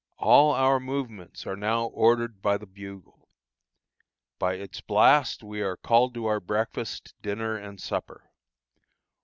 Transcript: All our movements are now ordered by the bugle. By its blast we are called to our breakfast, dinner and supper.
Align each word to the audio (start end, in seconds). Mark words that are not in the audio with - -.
All 0.17 0.51
our 0.51 0.79
movements 0.79 1.45
are 1.45 1.55
now 1.55 1.83
ordered 1.85 2.41
by 2.41 2.57
the 2.57 2.65
bugle. 2.65 3.29
By 4.39 4.55
its 4.55 4.81
blast 4.81 5.43
we 5.43 5.61
are 5.61 5.77
called 5.77 6.15
to 6.15 6.25
our 6.25 6.39
breakfast, 6.39 7.13
dinner 7.21 7.55
and 7.55 7.79
supper. 7.79 8.31